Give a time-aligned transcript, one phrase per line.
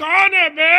[0.00, 0.72] कौन है बे?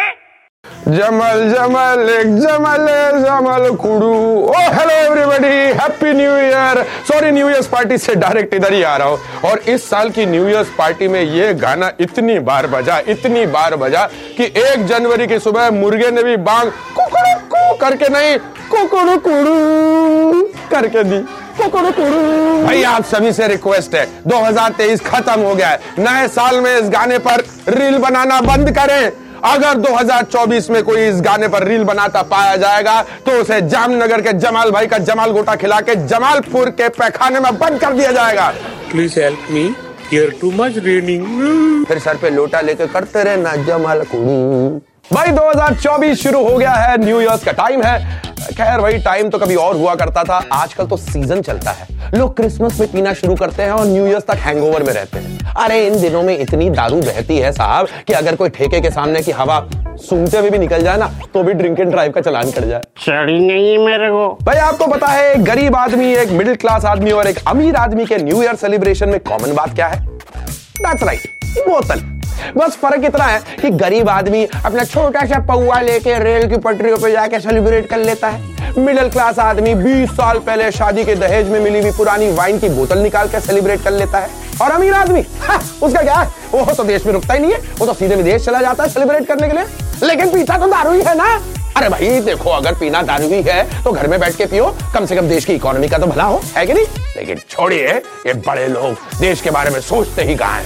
[0.88, 2.88] जमल जमल, एक जमल
[3.21, 8.73] जमल कुड़ू। ओ hello everybody happy new year sorry new year party से डायरेक्ट इधर
[8.73, 12.38] ही आ रहा हूँ। और इस साल की न्यू ईयर पार्टी में ये गाना इतनी
[12.41, 14.05] बार बजा, इतनी बार बजा
[14.38, 17.46] कि एक जनवरी की सुबह मुर्गे ने भी बांग, कुकड़ू
[17.78, 18.38] करके नहीं
[18.70, 20.41] कुकड़ू कुड़ू
[20.71, 21.20] करके दी।
[21.57, 26.60] कुकड़ू कुड़ू। भाई आप सभी से रिक्वेस्ट है 2023 खत्म हो गया है। नए साल
[26.61, 29.11] में इस गाने पर रील बनाना बंद करें।
[29.46, 34.34] अगर 2024 में कोई इस गाने पर रील बनाता पाया जाएगा तो उसे जामनगर के
[34.36, 38.48] जमाल भाई का जमाल गोटा खिला के जमालपुर के पैखाने में बंद कर दिया जाएगा।
[38.92, 39.64] Please help me
[40.12, 44.81] here too much raining फिर सर पे लोटा लेके करते रहे ना जमाल कुड़ू
[45.14, 49.38] भाई 2024 शुरू हो गया है न्यू ईयर का टाइम है। खैर वही टाइम तो
[49.38, 53.36] कभी और हुआ करता था। आजकल तो सीज़न चलता है। लोग क्रिसमस में पीना शुरू
[53.36, 56.70] करते हैं और न्यू ईयर्स तक हैंगओवर में रहते हैं। अरे इन दिनों में इतनी
[56.70, 59.59] दारू बहती है साहब कि अगर कोई ठेके के सामने की हवा
[60.00, 62.81] सूंघते हुए भी निकल जाए ना तो भी ड्रिंक एंड ड्राइव का चलान कट जाए।
[63.00, 66.86] चढ़ी नहीं है मेरे को। भाई आपको पता है एक गरीब आदमी एक मिडिल क्लास
[66.86, 70.06] आदमी और एक अमीर आदमी के न्यू ईयर सेलिब्रेशन में कॉमन बात क्या है?
[70.06, 71.28] दैट्स राइट
[71.68, 72.17] बोतल।
[72.58, 76.98] बस फ़र्क इतना है कि गरीब आदमी अपना छोटा सा पौआ लेके रेल की पटरियों
[76.98, 81.50] पे जाके सेलिब्रेट कर लेता है। मिडिल क्लास आदमी 20 साल पहले शादी के दहेज
[81.50, 84.30] में मिली हुई पुरानी वाइन की बोतल निकाल के सेलिब्रेट कर लेता है।
[84.62, 86.22] और अमीर आदमी हाँ, उसका क्या
[86.52, 88.90] वो तो देश में रुकता ही नहीं है वो तो सीधे विदेश चला जाता है
[88.90, 91.36] सेलिब्रेट करने के लिए। लेकिन पीता तो दारू ही है ना।
[91.78, 95.06] अरे भाई देखो अगर पीना दारू ही है तो घर में बैठ के पियो। कम
[95.06, 96.86] से कम देश की इकोनॉमी का तो भला हो है कि नहीं?
[97.18, 97.88] लेकिन छोड़िए
[98.28, 100.66] ये बड़े लोग देश के बारे में सोचते ही कहा है?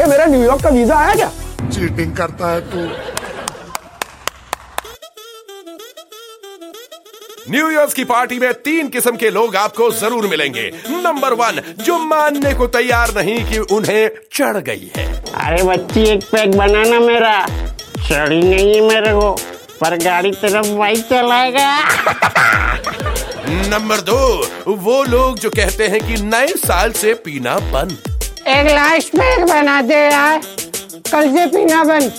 [0.00, 1.30] ये मेरा न्यूयॉर्क का वीज़ा आया क्या?
[1.68, 2.84] चीटिंग करता है तू।
[7.50, 10.64] न्यू ईयर्स की पार्टी में तीन किस्म के लोग आपको ज़रूर मिलेंगे।
[11.02, 15.06] नंबर वन जो मानने को तैयार नहीं कि उन्हें चढ़ गई है।
[15.44, 19.30] अरे बच्ची एक पैक बनाना मेरा। चढ़ी नहीं है मेरे को
[19.80, 21.68] पर गाड़ी तेरा बाइक चलाएगा।
[23.68, 28.09] नंबर दो वो लोग जो कहते हैं कि नए साल से पीना बंद।
[28.50, 30.40] एक लास्ट पैक बना दे यार
[31.12, 32.12] कल से पीना बंद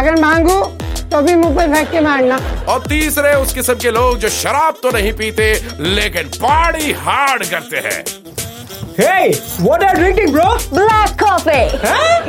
[0.00, 0.60] अगर मांगू
[1.12, 2.36] तो भी मुँह पर फेंक के मारना
[2.72, 7.88] और तीसरे उस किस्म के लोग जो शराब तो नहीं पीते लेकिन पार्टी हार्ड करते
[7.88, 8.02] हैं
[8.96, 9.28] Hey,
[9.66, 10.48] what are you drinking, bro?
[10.70, 11.68] Black coffee.
[11.84, 12.21] Huh?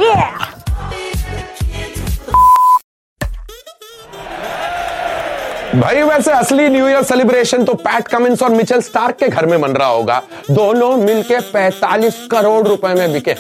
[5.74, 9.58] भाई, वैसे असली न्यू ईयर सेलिब्रेशन तो पैट कमिंस और मिचेल स्टार्क के घर में
[9.58, 13.34] मन रहा होगा। दोनों मिलके 45 करोड़ रुपए में बिके।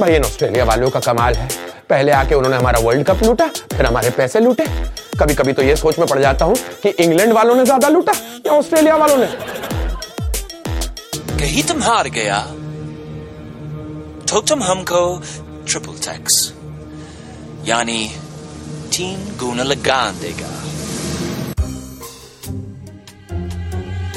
[0.00, 1.48] भाई इन ऑस्ट्रेलिया वालों का कमाल है।
[1.90, 3.46] पहले आके उन्होंने हमारा वर्ल्ड कप लूटा,
[3.76, 4.66] फिर हमारे पैसे लूटे।
[5.20, 8.12] कभी कभी तो ये सोच में पड़ जाता हूँ कि इंग्लैंड वालों ने ज़्यादा लूटा
[8.46, 9.26] या ऑस्ट्रेलिया वालों ने?
[11.38, 12.40] कहीं तुम हार गया
[14.30, 15.06] तो तुम हमको
[15.68, 16.52] ट्रिपल टैक्स
[17.66, 18.04] यानी
[18.92, 20.60] तीन गुना लगान देगा।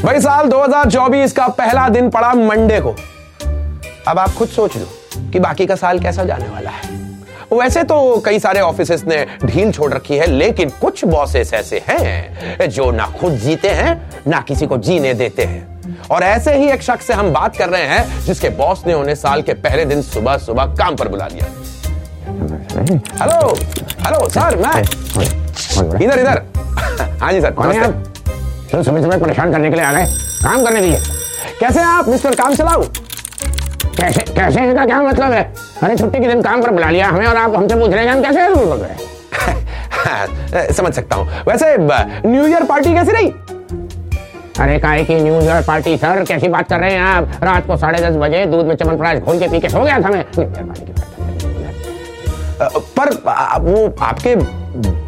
[0.03, 2.95] भाई साल 2024 का पहला दिन पड़ा मंडे को।
[4.07, 4.85] अब आप खुद सोच लो
[5.31, 6.95] कि बाकी का साल कैसा जाने वाला है।
[7.53, 12.69] वैसे तो कई सारे ऑफ़िस ने ढील छोड़ रखी है लेकिन कुछ बॉसेस ऐसे हैं
[12.69, 16.81] जो ना खुद जीते हैं ना किसी को जीने देते हैं। और ऐसे ही एक
[16.81, 20.01] शख्स से हम बात कर रहे हैं जिसके बॉस ने उन्हें साल के पहले दिन
[20.01, 21.47] सुबह सुबह काम पर बुला लिया।
[23.21, 23.55] हेलो
[24.05, 24.81] हेलो सर मैं
[26.01, 26.43] इधर इधर।
[27.21, 28.15] हाँ जी सर
[28.71, 30.05] तो सुबह सुबह परेशान करने के लिए आ गए
[30.43, 30.99] काम करने दीजिए
[31.59, 32.83] कैसे आप मिस्टर काम चलाओ
[33.97, 35.43] कैसे कैसे हैं का क्या मतलब है?
[35.83, 38.11] अरे छुट्टी के दिन काम पर बुला लिया हमें और आप हमसे पूछ रहे हैं
[38.11, 40.71] हम कैसे रूल कर रहे हैं?
[40.73, 41.75] समझ सकता हूँ। वैसे
[42.27, 43.33] न्यू ईयर पार्टी कैसी रही?
[44.59, 47.31] अरे काहे की न्यू ईयर पार्टी सर कैसी बात कर रहे हैं आप?
[47.43, 50.09] रात को साढ़े दस बजे दूध में चमन घोल के पी के सो गया था
[50.09, 51.16] मैं। न्यू ईयर पार्टी की
[52.61, 53.09] पर
[53.63, 54.35] वो आपके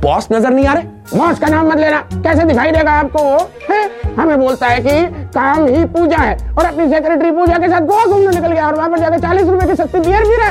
[0.01, 0.83] बॉस नज़र नहीं आ रहे?
[1.17, 3.21] बॉस का नाम मत लेना। कैसे दिखाई देगा आपको
[3.69, 3.79] है?
[4.19, 8.05] हमें बोलता है कि काम ही पूजा है और अपनी सेक्रेटरी पूजा के साथ गोवा
[8.05, 10.49] घूमने निकल गया और वहाँ पर जाकर चालीस रुपए की सस्ती बियर पी रहा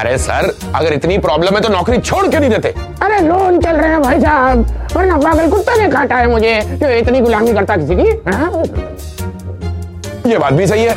[0.00, 2.74] अरे सर अगर इतनी प्रॉब्लम है तो नौकरी छोड़ के नहीं देते?
[3.02, 4.66] अरे लोन चल रहे हैं भाई साहब
[4.96, 8.08] वरना पागल कुत्ता ने काटा है मुझे। जो इतनी गुलामी करता किसी की?
[8.30, 8.62] हाँ?
[10.30, 10.94] ये बात भी सही है।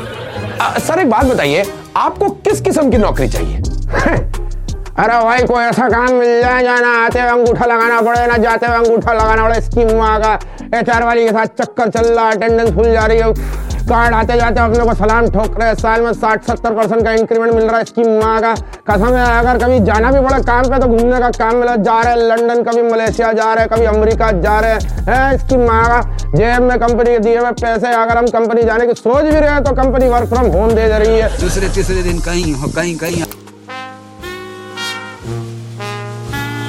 [0.61, 1.65] अ, सर एक बात बताइए
[1.97, 3.61] आपको किस किस्म की नौकरी चाहिए?
[4.99, 8.37] अरे भाई, कोई ऐसा काम मिल जाए जहाँ ना आते हुए अंगूठा लगाना पड़े, ना
[8.39, 9.89] जाते हुए अंगूठा लगाना पड़े स्कीम
[10.23, 10.33] का
[10.79, 13.57] एच वाली के साथ चक्कर चल रहा अटेंडेंस फुल जा रही है।
[13.89, 17.53] कार्ड आते जाते अपने को सलाम ठोक रहे साल में साठ, सत्तर परसेंट का इंक्रीमेंट
[17.53, 18.53] मिल रहा है स्कीम का
[18.89, 22.01] कसम है, अगर कभी जाना भी पड़े काम पे तो घूमने का काम मिला, जा
[22.01, 24.73] रहे लंदन कभी मलेशिया जा रहे कभी अमेरिका जा रहे
[25.09, 26.01] हैं स्कीम का
[26.35, 29.49] जेब में कंपनी के दिए हुए पैसे, अगर हम कंपनी जाने की सोच भी रहे
[29.49, 32.95] हैं तो कंपनी वर्क फ्रॉम होम दे दे रही है। दूसरे तीसरे दिन कहीं कहीं
[32.97, 33.23] कहीं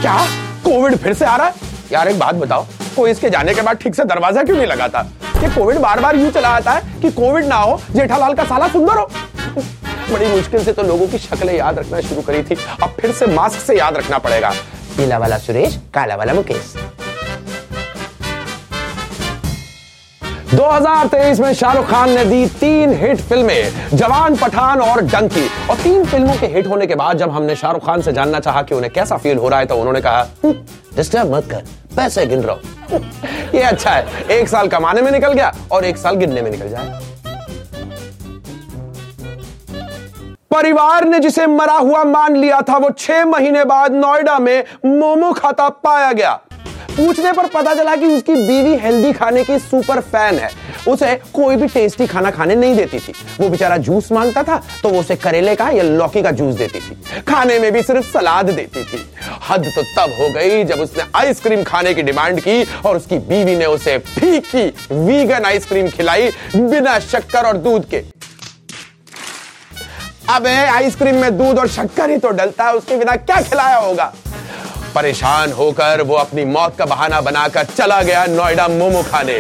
[0.01, 0.17] क्या
[0.65, 1.55] कोविड फिर से आ रहा है?
[1.93, 2.65] यार, एक बात बताओ,
[2.97, 5.01] कोई इसके जाने के बाद ठीक से दरवाज़ा क्यों नहीं लगाता
[5.43, 8.69] ये कोविड बार बार यूँ चला आता है कि कोविड ना हो, जेठालाल का साला
[8.69, 9.11] सुंदर हो।
[10.13, 13.27] बड़ी मुश्किल से तो लोगों की शक्लें याद रखना शुरू करी थी। अब फिर से
[13.27, 14.51] मास्क से याद रखना पड़ेगा।
[14.97, 16.75] पीला वाला सुरेश, काला वाला मुकेश।
[20.51, 26.05] 2023 में शाहरुख खान ने दी तीन हिट फ़िल्में, जवान, पठान और डंकी। और तीन
[26.05, 28.93] फ़िल्मों के हिट होने के बाद जब हमने शाहरुख खान से जानना चाहा कि उन्हें
[28.93, 30.27] कैसा फील हो रहा है तो उन्होंने कहा
[30.97, 31.63] डिस्टर्ब मत कर,
[31.97, 32.97] पैसे गिन रहा
[33.55, 36.69] ये अच्छा है। एक साल कमाने में निकल गया और एक साल गिनने में निकल
[36.69, 36.99] जाए।
[40.51, 45.33] परिवार ने जिसे मरा हुआ मान लिया था, वो छह महीने बाद नोएडा में मोमो
[45.33, 46.39] खाता पाया गया।
[47.01, 50.51] पूछने पर पता चला कि उसकी बीवी हेल्दी खाने की सुपर फ़ैन है।
[50.89, 54.89] उसे कोई भी टेस्टी खाना खाने नहीं देती थी। वो बेचारा जूस माँगता था तो
[54.89, 58.51] वो उसे करेले का या लौकी का जूस देती थी। खाने में भी सिर्फ़ सलाद
[58.51, 59.05] देती थी।
[59.49, 63.57] हद तो तब हो गई जब उसने आइसक्रीम खाने की डिमांड की और उसकी बीवी
[63.57, 68.05] ने उसे फीकी, वीगन आइसक्रीम खिलाई बिना शक्कर और दूध के।
[70.29, 74.13] अबे, आइसक्रीम में दूध और शक्कर ही तो डलता है, उसके बिना क्या खिलाया होगा?
[74.95, 79.39] परेशान होकर वो अपनी मौत का बहाना बनाकर चला गया नोएडा मोमो खाने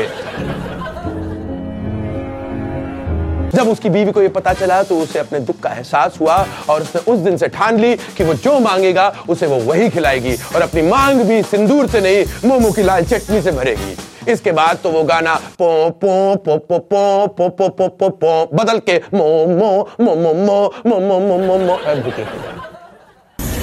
[3.54, 6.36] जब उसकी बीवी को यह पता चला तो उसे अपने दुख का एहसास हुआ
[6.70, 10.34] और उसने उस दिन से ठान ली कि वो जो मांगेगा उसे वो वही खिलाएगी
[10.54, 13.96] और अपनी मांग भी सिंदूर से नहीं मोमो की लाल चटनी से भरेगी
[14.28, 15.68] इसके बाद तो वो गाना पो
[16.00, 19.70] पो पो पो पो पो पो पो पो पो बदल के मो मो
[20.00, 21.76] मो मो मो मो मो मो मो मो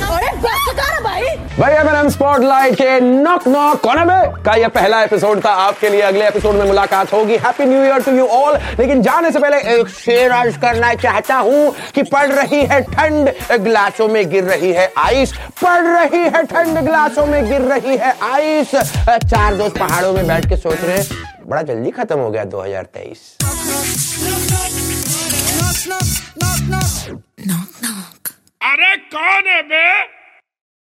[0.07, 0.86] अरे बस
[1.57, 6.27] एम स्पॉटलाइट के नॉक नॉक कौन है का ये पहला एपिसोड था। आपके लिए अगले
[6.27, 9.87] एपिसोड में मुलाकात होगी। Happy new year to you all लेकिन जाने से पहले एक
[9.89, 13.31] शेर अर्ज़ करना चाहता हूँ कि पड़ रही है ठंड
[13.63, 15.33] ग्लासों में गिर रही है आइस
[15.63, 18.75] पड़ रही है ठंड ग्लासों में गिर रही है आइस
[19.09, 21.05] चार दोस्त पहाड़ों में बैठ के सोच रहे हैं
[21.47, 23.25] बड़ा जल्दी खत्म हो गया 2023
[28.61, 30.16] अरे कौन है बे?